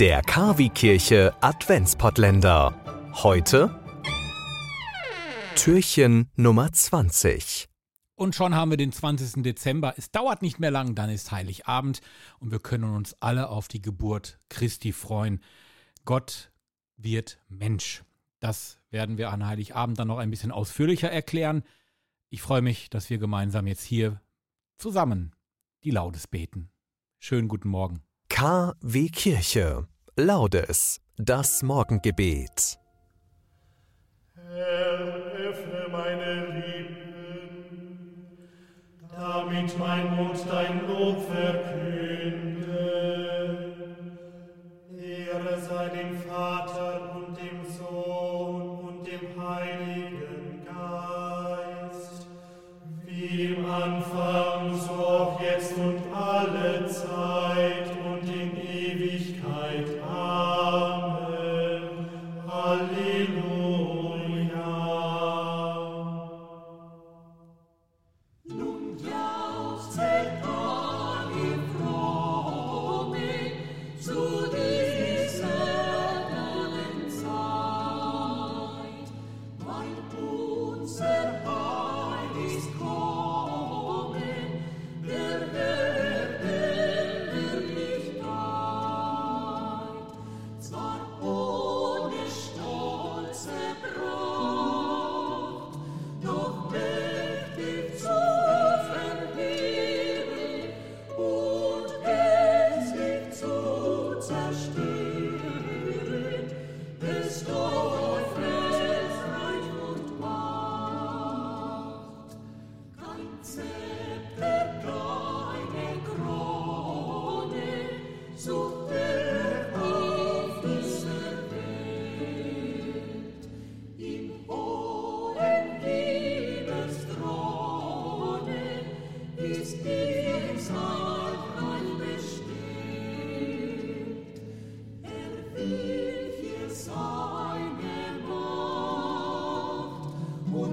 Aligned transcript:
Der 0.00 0.20
Kavi-Kirche 0.20 1.34
Adventspottländer. 1.40 2.74
Heute 3.14 3.80
Türchen 5.54 6.28
Nummer 6.36 6.70
20. 6.70 7.66
Und 8.14 8.34
schon 8.34 8.54
haben 8.54 8.72
wir 8.72 8.76
den 8.76 8.92
20. 8.92 9.42
Dezember. 9.42 9.94
Es 9.96 10.10
dauert 10.10 10.42
nicht 10.42 10.60
mehr 10.60 10.70
lang, 10.70 10.94
dann 10.94 11.08
ist 11.08 11.32
Heiligabend 11.32 12.02
und 12.40 12.50
wir 12.50 12.58
können 12.58 12.94
uns 12.94 13.16
alle 13.20 13.48
auf 13.48 13.68
die 13.68 13.80
Geburt 13.80 14.38
Christi 14.50 14.92
freuen. 14.92 15.42
Gott 16.04 16.52
wird 16.98 17.40
Mensch. 17.48 18.04
Das 18.38 18.78
werden 18.90 19.16
wir 19.16 19.30
an 19.30 19.46
Heiligabend 19.46 19.98
dann 19.98 20.08
noch 20.08 20.18
ein 20.18 20.30
bisschen 20.30 20.52
ausführlicher 20.52 21.10
erklären. 21.10 21.62
Ich 22.28 22.42
freue 22.42 22.60
mich, 22.60 22.90
dass 22.90 23.08
wir 23.08 23.16
gemeinsam 23.16 23.66
jetzt 23.66 23.84
hier 23.84 24.20
zusammen 24.76 25.34
die 25.84 25.90
Laudes 25.90 26.26
beten. 26.26 26.68
Schönen 27.18 27.48
guten 27.48 27.70
Morgen. 27.70 28.05
KW 28.38 29.08
Kirche. 29.08 29.86
Laudes. 30.14 31.00
Das 31.16 31.62
Morgengebet. 31.62 32.78
Herr, 34.34 34.98
öffne 35.48 35.88
meine 35.90 36.44
Lippen, 36.60 38.36
damit 39.10 39.78
mein 39.78 40.16
Mund 40.16 40.38
dein 40.50 40.86
Lob 40.86 41.26
verkünde. 41.32 42.76
Ehre 44.98 45.58
sei 45.62 45.88
dem 45.88 46.20
Vater 46.20 47.16
und 47.16 47.38
dem 47.38 47.64
Sohn 47.72 48.80
und 48.80 49.06
dem 49.06 49.26
Heiligen 49.48 49.95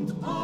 und 0.03 0.42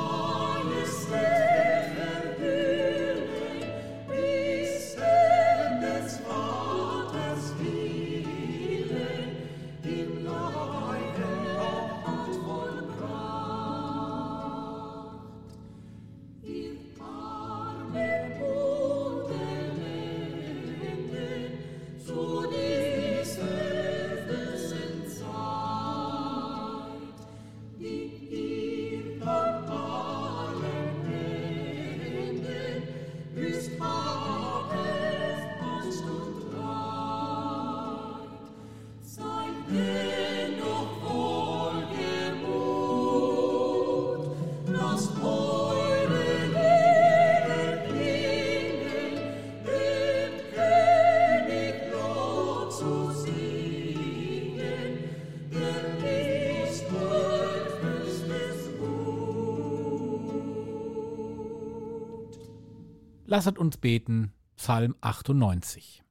Lasset 63.29 63.59
uns 63.59 63.78
beten, 63.78 64.34
Psalm 64.56 64.95
98. 65.01 66.03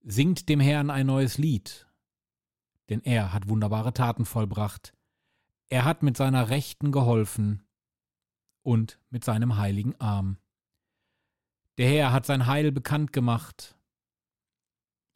Singt 0.00 0.48
dem 0.48 0.60
Herrn 0.60 0.88
ein 0.88 1.04
neues 1.04 1.36
Lied, 1.36 1.86
denn 2.88 3.02
er 3.02 3.34
hat 3.34 3.50
wunderbare 3.50 3.92
Taten 3.92 4.24
vollbracht. 4.24 4.94
Er 5.68 5.84
hat 5.84 6.02
mit 6.02 6.16
seiner 6.16 6.48
Rechten 6.48 6.90
geholfen 6.90 7.62
und 8.62 8.98
mit 9.10 9.24
seinem 9.24 9.58
heiligen 9.58 9.94
Arm. 10.00 10.38
Der 11.76 11.90
Herr 11.90 12.12
hat 12.12 12.24
sein 12.24 12.46
Heil 12.46 12.72
bekannt 12.72 13.12
gemacht 13.12 13.76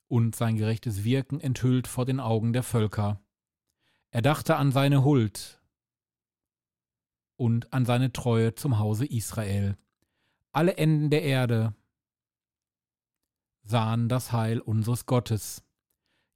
und 0.09 0.37
sein 0.37 0.59
gerechtes 0.59 1.03
Wirken 1.03 1.41
enthüllt 1.41 1.87
vor 1.87 2.05
den 2.05 2.21
Augen 2.21 2.53
der 2.53 2.63
Völker. 2.63 3.23
Er 4.11 4.21
dachte 4.21 4.57
an 4.57 4.71
seine 4.71 5.03
Huld 5.03 5.63
und 7.37 7.73
an 7.73 7.87
seine 7.87 8.13
Treue 8.13 8.55
zum 8.55 8.79
Hause 8.79 9.07
Israel. 9.07 9.79
Alle 10.57 10.79
Enden 10.79 11.11
der 11.11 11.23
Erde 11.23 11.75
sahen 13.63 14.09
das 14.09 14.33
Heil 14.33 14.59
unseres 14.59 15.05
Gottes. 15.05 15.63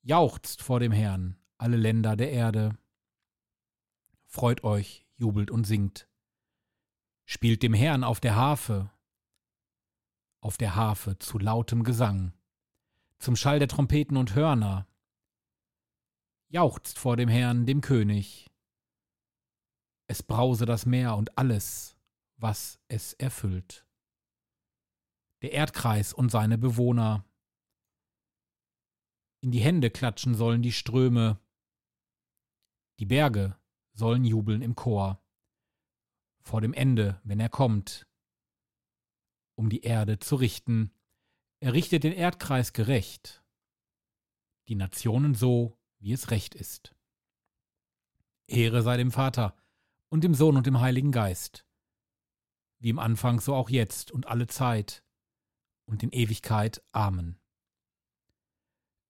Jauchzt 0.02 0.60
vor 0.60 0.78
dem 0.78 0.92
Herrn, 0.92 1.38
alle 1.56 1.78
Länder 1.78 2.16
der 2.16 2.30
Erde. 2.30 2.76
Freut 4.26 4.62
euch, 4.62 5.06
jubelt 5.16 5.50
und 5.50 5.64
singt. 5.64 6.06
Spielt 7.24 7.62
dem 7.62 7.72
Herrn 7.72 8.04
auf 8.04 8.20
der 8.20 8.36
Harfe, 8.36 8.90
auf 10.42 10.58
der 10.58 10.74
Harfe 10.74 11.18
zu 11.18 11.38
lautem 11.38 11.82
Gesang, 11.82 12.34
zum 13.20 13.36
Schall 13.36 13.58
der 13.58 13.68
Trompeten 13.68 14.18
und 14.18 14.34
Hörner. 14.34 14.86
Jauchzt 16.50 16.98
vor 16.98 17.16
dem 17.16 17.30
Herrn, 17.30 17.64
dem 17.64 17.80
König. 17.80 18.50
Es 20.08 20.22
brause 20.22 20.66
das 20.66 20.84
Meer 20.84 21.16
und 21.16 21.38
alles, 21.38 21.96
was 22.36 22.78
es 22.88 23.14
erfüllt 23.14 23.86
der 25.42 25.52
Erdkreis 25.52 26.12
und 26.12 26.30
seine 26.30 26.58
Bewohner. 26.58 27.24
In 29.40 29.50
die 29.50 29.60
Hände 29.60 29.90
klatschen 29.90 30.34
sollen 30.34 30.62
die 30.62 30.72
Ströme, 30.72 31.40
die 32.98 33.06
Berge 33.06 33.56
sollen 33.92 34.24
jubeln 34.24 34.60
im 34.60 34.74
Chor, 34.74 35.22
vor 36.42 36.60
dem 36.60 36.74
Ende, 36.74 37.20
wenn 37.24 37.40
er 37.40 37.48
kommt, 37.48 38.06
um 39.54 39.70
die 39.70 39.82
Erde 39.82 40.18
zu 40.18 40.36
richten. 40.36 40.92
Er 41.60 41.72
richtet 41.72 42.04
den 42.04 42.12
Erdkreis 42.12 42.72
gerecht, 42.72 43.42
die 44.68 44.74
Nationen 44.74 45.34
so, 45.34 45.78
wie 45.98 46.12
es 46.12 46.30
recht 46.30 46.54
ist. 46.54 46.94
Ehre 48.46 48.82
sei 48.82 48.96
dem 48.96 49.12
Vater 49.12 49.56
und 50.08 50.24
dem 50.24 50.34
Sohn 50.34 50.56
und 50.56 50.66
dem 50.66 50.80
Heiligen 50.80 51.12
Geist, 51.12 51.66
wie 52.78 52.90
im 52.90 52.98
Anfang 52.98 53.40
so 53.40 53.54
auch 53.54 53.70
jetzt 53.70 54.10
und 54.10 54.26
alle 54.26 54.46
Zeit 54.46 55.04
und 55.90 56.02
in 56.02 56.10
Ewigkeit. 56.10 56.82
Amen. 56.92 57.38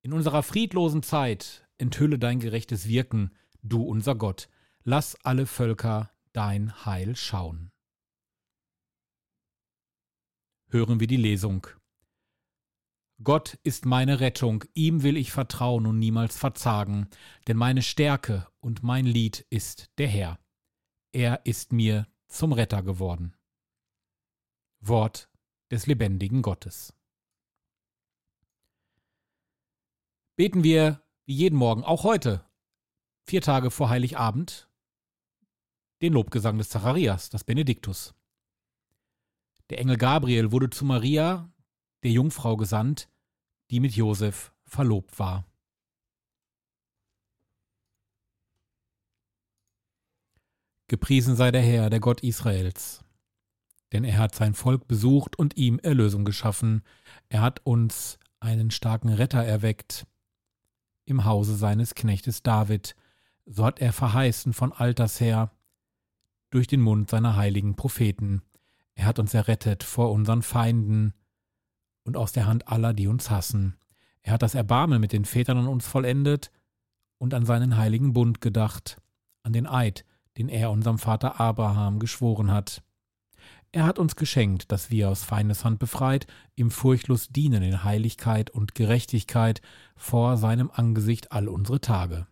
In 0.02 0.12
unserer 0.12 0.42
friedlosen 0.42 1.02
Zeit 1.02 1.68
enthülle 1.78 2.18
dein 2.18 2.40
gerechtes 2.40 2.88
Wirken, 2.88 3.30
du 3.62 3.82
unser 3.82 4.14
Gott. 4.14 4.48
Lass 4.82 5.14
alle 5.24 5.46
Völker 5.46 6.10
dein 6.32 6.86
Heil 6.86 7.16
schauen. 7.16 7.70
Hören 10.68 11.00
wir 11.00 11.06
die 11.06 11.16
Lesung. 11.16 11.66
Gott 13.22 13.58
ist 13.64 13.84
meine 13.84 14.20
Rettung, 14.20 14.64
ihm 14.72 15.02
will 15.02 15.18
ich 15.18 15.30
vertrauen 15.30 15.86
und 15.86 15.98
niemals 15.98 16.38
verzagen, 16.38 17.08
denn 17.46 17.58
meine 17.58 17.82
Stärke 17.82 18.48
und 18.60 18.82
mein 18.82 19.04
Lied 19.04 19.46
ist 19.50 19.90
der 19.98 20.08
Herr. 20.08 20.38
Er 21.12 21.44
ist 21.44 21.72
mir 21.72 22.06
zum 22.28 22.52
Retter 22.54 22.82
geworden. 22.82 23.36
Wort 24.80 25.29
des 25.70 25.86
lebendigen 25.86 26.42
Gottes. 26.42 26.94
Beten 30.36 30.64
wir 30.64 31.02
wie 31.26 31.34
jeden 31.34 31.56
Morgen, 31.56 31.84
auch 31.84 32.04
heute, 32.04 32.44
vier 33.26 33.42
Tage 33.42 33.70
vor 33.70 33.88
Heiligabend, 33.88 34.68
den 36.02 36.12
Lobgesang 36.12 36.58
des 36.58 36.70
Zacharias, 36.70 37.30
das 37.30 37.44
Benediktus. 37.44 38.14
Der 39.68 39.78
Engel 39.78 39.96
Gabriel 39.96 40.50
wurde 40.50 40.70
zu 40.70 40.84
Maria, 40.84 41.52
der 42.02 42.10
Jungfrau, 42.10 42.56
gesandt, 42.56 43.08
die 43.70 43.80
mit 43.80 43.94
Josef 43.94 44.52
verlobt 44.64 45.18
war. 45.18 45.44
Gepriesen 50.88 51.36
sei 51.36 51.52
der 51.52 51.62
Herr, 51.62 51.88
der 51.88 52.00
Gott 52.00 52.22
Israels. 52.22 53.04
Denn 53.92 54.04
er 54.04 54.18
hat 54.18 54.34
sein 54.34 54.54
Volk 54.54 54.86
besucht 54.86 55.36
und 55.38 55.56
ihm 55.56 55.78
Erlösung 55.78 56.24
geschaffen. 56.24 56.82
Er 57.28 57.40
hat 57.40 57.60
uns 57.64 58.18
einen 58.38 58.70
starken 58.70 59.08
Retter 59.08 59.44
erweckt 59.44 60.06
im 61.04 61.24
Hause 61.24 61.56
seines 61.56 61.94
Knechtes 61.94 62.42
David. 62.42 62.94
So 63.46 63.64
hat 63.64 63.80
er 63.80 63.92
verheißen 63.92 64.52
von 64.52 64.72
alters 64.72 65.20
her 65.20 65.50
durch 66.50 66.66
den 66.66 66.80
Mund 66.80 67.10
seiner 67.10 67.36
heiligen 67.36 67.74
Propheten. 67.74 68.42
Er 68.94 69.06
hat 69.06 69.18
uns 69.18 69.34
errettet 69.34 69.82
vor 69.82 70.12
unseren 70.12 70.42
Feinden 70.42 71.14
und 72.04 72.16
aus 72.16 72.32
der 72.32 72.46
Hand 72.46 72.68
aller, 72.68 72.92
die 72.92 73.06
uns 73.06 73.30
hassen. 73.30 73.76
Er 74.22 74.34
hat 74.34 74.42
das 74.42 74.54
Erbarmen 74.54 75.00
mit 75.00 75.12
den 75.12 75.24
Vätern 75.24 75.58
an 75.58 75.68
uns 75.68 75.86
vollendet 75.86 76.50
und 77.18 77.34
an 77.34 77.46
seinen 77.46 77.76
heiligen 77.76 78.12
Bund 78.12 78.40
gedacht, 78.40 79.00
an 79.42 79.52
den 79.52 79.66
Eid, 79.66 80.04
den 80.36 80.48
er 80.48 80.70
unserem 80.70 80.98
Vater 80.98 81.40
Abraham 81.40 81.98
geschworen 81.98 82.50
hat. 82.50 82.82
Er 83.72 83.84
hat 83.86 84.00
uns 84.00 84.16
geschenkt, 84.16 84.72
dass 84.72 84.90
wir 84.90 85.08
aus 85.08 85.22
Feindeshand 85.22 85.78
befreit, 85.78 86.26
ihm 86.56 86.72
furchtlos 86.72 87.28
dienen 87.28 87.62
in 87.62 87.84
Heiligkeit 87.84 88.50
und 88.50 88.74
Gerechtigkeit 88.74 89.62
vor 89.94 90.36
seinem 90.36 90.72
Angesicht 90.72 91.30
all 91.30 91.48
unsere 91.48 91.80
Tage. 91.80 92.26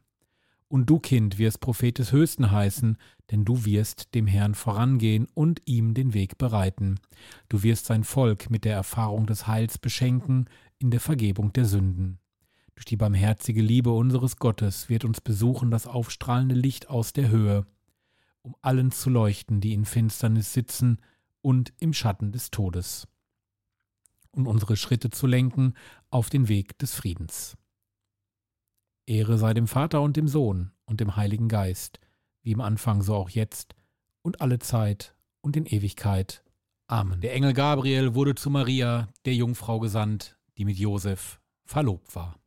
Und 0.67 0.91
du, 0.91 0.99
Kind, 0.99 1.39
wirst 1.39 1.61
Prophet 1.61 1.97
des 1.99 2.11
Höchsten 2.11 2.51
heißen, 2.51 2.99
denn 3.31 3.45
du 3.45 3.65
wirst 3.65 4.15
dem 4.15 4.27
Herrn 4.27 4.55
vorangehen 4.55 5.29
und 5.33 5.63
ihm 5.65 5.95
den 5.95 6.13
Weg 6.13 6.39
bereiten. 6.39 6.97
Du 7.49 7.63
wirst 7.63 7.87
sein 7.87 8.03
Volk 8.03 8.51
mit 8.51 8.65
der 8.65 8.75
Erfahrung 8.75 9.27
des 9.27 9.47
Heils 9.47 9.79
beschenken 9.79 10.47
in 10.79 10.91
der 10.91 11.01
Vergebung 11.01 11.53
der 11.53 11.67
Sünden. 11.67 12.19
Durch 12.75 12.85
die 12.85 12.97
barmherzige 12.97 13.63
Liebe 13.63 13.91
unseres 13.91 14.37
Gottes 14.37 14.89
wird 14.89 15.05
uns 15.05 15.21
besuchen 15.21 15.71
das 15.71 15.87
aufstrahlende 15.87 16.55
Licht 16.55 16.91
aus 16.91 17.13
der 17.13 17.29
Höhe, 17.29 17.65
um 18.43 18.57
allen 18.61 18.91
zu 18.91 19.09
leuchten, 19.09 19.61
die 19.61 19.73
in 19.73 19.85
Finsternis 19.85 20.53
sitzen 20.53 20.99
und 21.41 21.73
im 21.79 21.93
Schatten 21.93 22.33
des 22.33 22.51
Todes, 22.51 23.09
und 24.31 24.47
unsere 24.47 24.77
Schritte 24.77 25.11
zu 25.11 25.27
lenken 25.27 25.75
auf 26.11 26.31
den 26.31 26.49
Weg 26.49 26.79
des 26.79 26.95
Friedens. 26.95 27.57
Ehre 29.07 29.39
sei 29.39 29.55
dem 29.55 29.67
Vater 29.67 30.03
und 30.03 30.17
dem 30.17 30.29
Sohn 30.29 30.73
und 30.85 31.01
dem 31.01 31.17
Heiligen 31.17 31.49
Geist, 31.49 31.99
wie 32.43 32.53
im 32.53 32.61
Anfang 32.61 33.03
so 33.03 33.15
auch 33.15 33.31
jetzt 33.31 33.75
und 34.23 34.41
alle 34.41 34.59
Zeit 34.59 35.15
und 35.41 35.57
in 35.57 35.67
Ewigkeit. 35.67 36.45
Amen. 36.89 37.21
Der 37.21 37.35
Engel 37.35 37.53
Gabriel 37.53 38.15
wurde 38.15 38.35
zu 38.35 38.51
Maria, 38.51 39.09
der 39.25 39.35
Jungfrau, 39.35 39.79
gesandt, 39.81 40.39
die 40.57 40.65
mit 40.65 40.77
Josef 40.79 41.41
verlobt 41.65 42.15
war. 42.15 42.39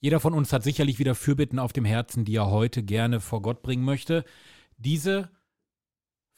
Jeder 0.00 0.20
von 0.20 0.32
uns 0.32 0.52
hat 0.52 0.62
sicherlich 0.62 0.98
wieder 0.98 1.14
Fürbitten 1.14 1.58
auf 1.58 1.72
dem 1.72 1.84
Herzen, 1.84 2.24
die 2.24 2.36
er 2.36 2.50
heute 2.50 2.82
gerne 2.82 3.20
vor 3.20 3.42
Gott 3.42 3.62
bringen 3.62 3.84
möchte. 3.84 4.24
Diese 4.78 5.30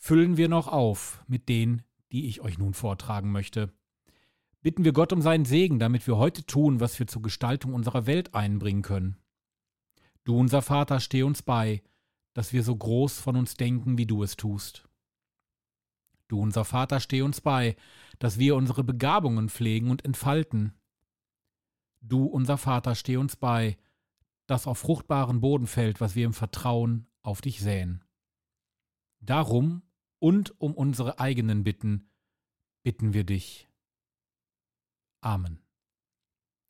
füllen 0.03 0.37
wir 0.37 0.49
noch 0.49 0.69
auf 0.69 1.25
mit 1.29 1.49
denen, 1.49 1.83
die 2.11 2.27
ich 2.27 2.41
euch 2.41 2.59
nun 2.59 2.75
vortragen 2.75 3.33
möchte 3.33 3.73
bitten 4.63 4.85
wir 4.85 4.93
Gott 4.93 5.13
um 5.13 5.21
seinen 5.21 5.45
Segen, 5.45 5.79
damit 5.79 6.07
wir 6.07 6.17
heute 6.17 6.47
tun, 6.47 6.81
was 6.81 6.99
wir 6.99 7.07
zur 7.07 7.23
Gestaltung 7.23 7.75
unserer 7.75 8.07
Welt 8.07 8.35
einbringen 8.35 8.83
können. 8.83 9.17
Du, 10.25 10.39
unser 10.39 10.63
Vater, 10.63 11.01
steh 11.01 11.25
uns 11.25 11.43
bei, 11.43 11.83
dass 12.33 12.53
wir 12.53 12.63
so 12.63 12.75
groß 12.75 13.21
von 13.21 13.37
uns 13.37 13.57
denken, 13.57 13.99
wie 13.99 14.07
du 14.07 14.23
es 14.23 14.37
tust. 14.37 14.89
Du, 16.29 16.41
unser 16.41 16.65
Vater, 16.65 17.01
steh 17.01 17.23
uns 17.23 17.41
bei, 17.41 17.77
dass 18.21 18.39
wir 18.39 18.55
unsere 18.55 18.85
Begabungen 18.85 19.49
pflegen 19.49 19.91
und 19.91 20.05
entfalten. 20.05 20.73
Du, 22.01 22.25
unser 22.25 22.57
Vater, 22.57 22.95
steh 22.95 23.17
uns 23.17 23.37
bei, 23.37 23.77
dass 24.47 24.69
auf 24.69 24.79
fruchtbaren 24.79 25.41
Boden 25.41 25.67
fällt, 25.67 26.01
was 26.01 26.15
wir 26.15 26.25
im 26.25 26.35
Vertrauen 26.35 27.07
auf 27.23 27.41
dich 27.41 27.61
säen. 27.61 28.05
Darum 29.21 29.83
und 30.23 30.55
um 30.61 30.73
unsere 30.73 31.19
eigenen 31.19 31.65
Bitten 31.65 32.09
bitten 32.85 33.13
wir 33.13 33.25
dich. 33.25 33.69
Amen. 35.21 35.59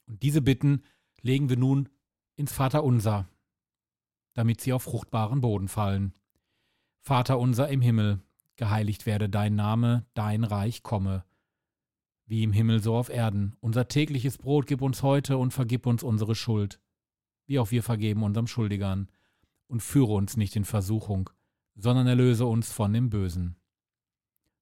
Und 0.06 0.22
diese 0.22 0.40
Bitten 0.40 0.84
legen 1.20 1.50
wir 1.50 1.58
nun 1.58 1.90
ins 2.34 2.50
Vaterunser, 2.50 3.28
damit 4.32 4.62
sie 4.62 4.72
auf 4.72 4.84
fruchtbaren 4.84 5.42
Boden 5.42 5.68
fallen. 5.68 6.14
Vater 7.02 7.38
unser 7.38 7.68
im 7.68 7.82
Himmel, 7.82 8.22
geheiligt 8.56 9.04
werde 9.04 9.28
dein 9.28 9.54
Name, 9.54 10.06
dein 10.14 10.44
Reich 10.44 10.82
komme. 10.82 11.26
Wie 12.24 12.44
im 12.44 12.54
Himmel 12.54 12.82
so 12.82 12.96
auf 12.96 13.10
Erden. 13.10 13.54
Unser 13.60 13.86
tägliches 13.86 14.38
Brot 14.38 14.66
gib 14.66 14.80
uns 14.80 15.02
heute 15.02 15.36
und 15.36 15.52
vergib 15.52 15.84
uns 15.84 16.02
unsere 16.02 16.34
Schuld, 16.34 16.80
wie 17.44 17.58
auch 17.58 17.70
wir 17.70 17.82
vergeben 17.82 18.22
unserem 18.22 18.46
Schuldigern. 18.46 19.10
Und 19.66 19.82
führe 19.82 20.14
uns 20.14 20.38
nicht 20.38 20.56
in 20.56 20.64
Versuchung, 20.64 21.28
sondern 21.74 22.06
erlöse 22.06 22.46
uns 22.46 22.72
von 22.72 22.92
dem 22.92 23.10
Bösen. 23.10 23.56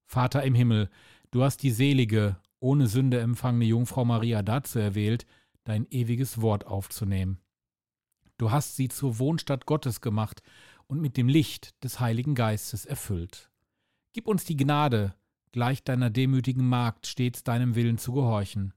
Vater 0.07 0.43
im 0.43 0.55
Himmel, 0.55 0.91
du 1.31 1.43
hast 1.43 1.63
die 1.63 1.71
selige 1.71 2.37
ohne 2.61 2.87
Sünde 2.87 3.21
empfangene 3.21 3.65
Jungfrau 3.65 4.05
Maria 4.05 4.43
dazu 4.43 4.79
erwählt, 4.79 5.27
dein 5.65 5.87
ewiges 5.91 6.41
Wort 6.41 6.67
aufzunehmen. 6.67 7.41
Du 8.37 8.51
hast 8.51 8.77
sie 8.77 8.89
zur 8.89 9.19
Wohnstadt 9.19 9.67
Gottes 9.67 10.01
gemacht 10.01 10.43
und 10.87 11.01
mit 11.01 11.17
dem 11.17 11.29
Licht 11.29 11.83
des 11.85 12.01
Heiligen 12.01 12.35
Geistes 12.35 12.85
erfüllt. 12.85 13.51
Gib 14.13 14.27
uns 14.27 14.45
die 14.45 14.57
Gnade, 14.57 15.15
gleich 15.53 15.85
deiner 15.85 16.11
demütigen 16.11 16.67
Magd 16.67 17.07
stets 17.07 17.45
deinem 17.45 17.75
Willen 17.75 17.99
zu 17.99 18.13
gehorchen. 18.13 18.75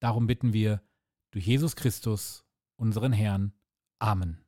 Darum 0.00 0.26
bitten 0.26 0.52
wir 0.52 0.82
durch 1.30 1.46
Jesus 1.46 1.76
Christus, 1.76 2.44
unseren 2.76 3.12
Herrn. 3.12 3.52
Amen. 3.98 4.47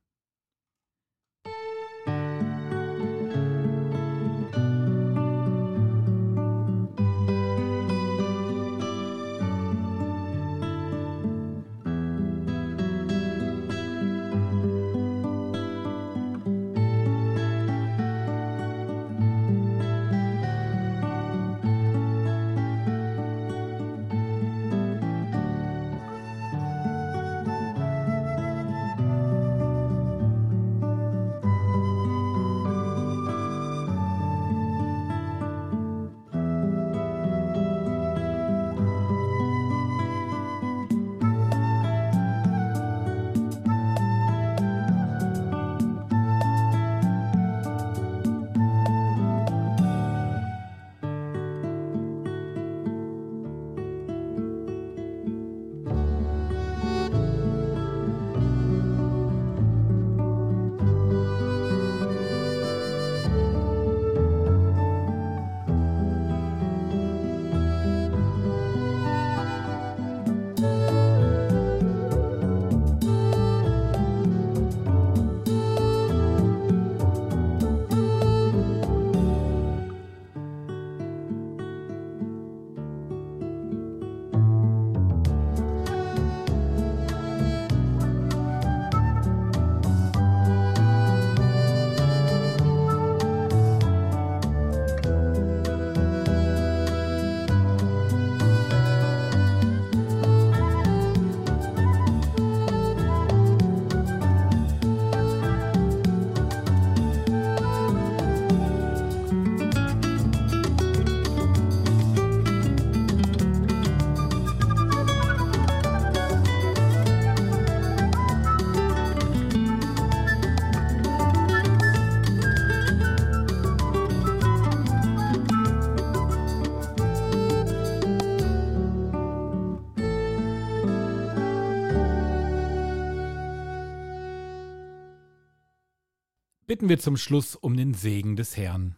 Bitten 136.80 136.88
wir 136.88 136.98
zum 136.98 137.18
Schluss 137.18 137.56
um 137.56 137.76
den 137.76 137.92
Segen 137.92 138.36
des 138.36 138.56
Herrn. 138.56 138.96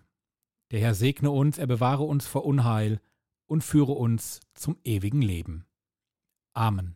Der 0.70 0.78
Herr 0.78 0.94
segne 0.94 1.32
uns, 1.32 1.58
er 1.58 1.66
bewahre 1.66 2.04
uns 2.04 2.28
vor 2.28 2.44
Unheil 2.44 3.00
und 3.46 3.64
führe 3.64 3.90
uns 3.90 4.38
zum 4.54 4.76
ewigen 4.84 5.20
Leben. 5.20 5.66
Amen. 6.54 6.94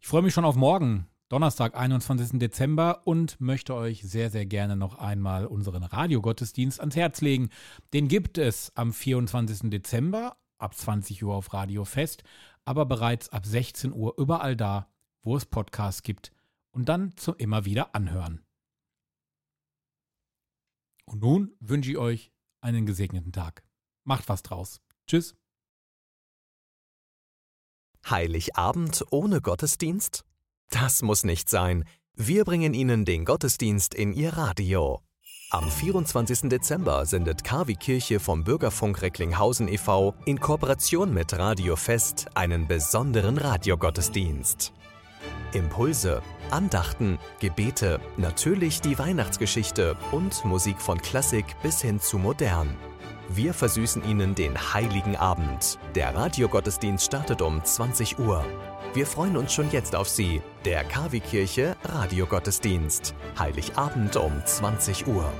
Ich 0.00 0.08
freue 0.08 0.22
mich 0.22 0.34
schon 0.34 0.44
auf 0.44 0.56
morgen, 0.56 1.06
Donnerstag, 1.28 1.76
21. 1.76 2.40
Dezember 2.40 3.06
und 3.06 3.40
möchte 3.40 3.76
euch 3.76 4.02
sehr, 4.02 4.28
sehr 4.28 4.44
gerne 4.44 4.74
noch 4.74 4.96
einmal 4.96 5.46
unseren 5.46 5.84
Radiogottesdienst 5.84 6.80
ans 6.80 6.96
Herz 6.96 7.20
legen. 7.20 7.50
Den 7.92 8.08
gibt 8.08 8.38
es 8.38 8.72
am 8.74 8.92
24. 8.92 9.70
Dezember 9.70 10.36
ab 10.58 10.74
20 10.74 11.22
Uhr 11.22 11.36
auf 11.36 11.54
Radio 11.54 11.84
Fest, 11.84 12.24
aber 12.64 12.86
bereits 12.86 13.28
ab 13.28 13.46
16 13.46 13.92
Uhr 13.92 14.14
überall 14.18 14.56
da, 14.56 14.88
wo 15.22 15.36
es 15.36 15.46
Podcasts 15.46 16.02
gibt 16.02 16.32
und 16.72 16.88
dann 16.88 17.16
zum 17.16 17.36
immer 17.36 17.66
wieder 17.66 17.94
anhören. 17.94 18.40
Und 21.10 21.22
nun 21.22 21.56
wünsche 21.58 21.90
ich 21.90 21.98
euch 21.98 22.30
einen 22.60 22.86
gesegneten 22.86 23.32
Tag. 23.32 23.64
Macht 24.04 24.28
was 24.28 24.44
draus. 24.44 24.80
Tschüss. 25.08 25.34
Heiligabend 28.08 29.04
ohne 29.10 29.40
Gottesdienst? 29.40 30.24
Das 30.68 31.02
muss 31.02 31.24
nicht 31.24 31.48
sein. 31.48 31.84
Wir 32.14 32.44
bringen 32.44 32.74
Ihnen 32.74 33.04
den 33.04 33.24
Gottesdienst 33.24 33.92
in 33.92 34.12
Ihr 34.12 34.34
Radio. 34.34 35.02
Am 35.50 35.68
24. 35.68 36.48
Dezember 36.48 37.04
sendet 37.06 37.42
KW 37.42 37.74
Kirche 37.74 38.20
vom 38.20 38.44
Bürgerfunk 38.44 39.02
Recklinghausen 39.02 39.66
e.V. 39.66 40.14
in 40.26 40.38
Kooperation 40.38 41.12
mit 41.12 41.32
Radio 41.32 41.74
Fest 41.74 42.28
einen 42.34 42.68
besonderen 42.68 43.36
Radiogottesdienst. 43.36 44.72
Impulse, 45.52 46.22
Andachten, 46.50 47.18
Gebete, 47.40 48.00
natürlich 48.16 48.80
die 48.80 48.98
Weihnachtsgeschichte 48.98 49.96
und 50.12 50.44
Musik 50.44 50.80
von 50.80 51.00
Klassik 51.00 51.44
bis 51.62 51.80
hin 51.80 52.00
zu 52.00 52.18
modern. 52.18 52.76
Wir 53.28 53.54
versüßen 53.54 54.04
Ihnen 54.04 54.34
den 54.34 54.58
heiligen 54.74 55.14
Abend. 55.14 55.78
Der 55.94 56.14
Radiogottesdienst 56.14 57.06
startet 57.06 57.42
um 57.42 57.64
20 57.64 58.18
Uhr. 58.18 58.44
Wir 58.92 59.06
freuen 59.06 59.36
uns 59.36 59.52
schon 59.52 59.70
jetzt 59.70 59.94
auf 59.94 60.08
Sie. 60.08 60.42
Der 60.64 60.82
KW 60.82 61.20
Kirche 61.20 61.76
Radiogottesdienst. 61.84 63.14
Heiligabend 63.38 64.16
um 64.16 64.32
20 64.44 65.06
Uhr. 65.06 65.32